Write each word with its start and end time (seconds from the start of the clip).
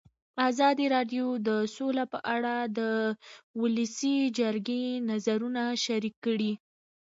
ازادي 0.49 0.85
راډیو 0.95 1.25
د 1.47 1.49
سوله 1.75 2.03
په 2.13 2.19
اړه 2.35 2.55
د 2.77 2.79
ولسي 3.61 4.17
جرګې 4.39 4.83
نظرونه 5.09 5.63
شریک 5.85 6.15
کړي. 6.25 6.51